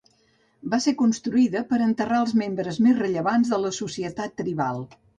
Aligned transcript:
Va 0.71 0.79
ser 0.85 0.93
construïda 1.01 1.61
per 1.75 1.79
enterrar 1.89 2.23
els 2.23 2.35
membres 2.43 2.83
més 2.89 2.99
rellevants 3.05 3.55
de 3.55 3.63
la 3.67 3.75
societat 3.85 4.39
tribal. 4.45 4.87